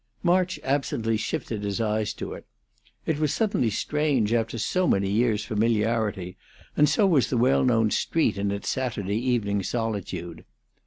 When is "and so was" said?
6.75-7.29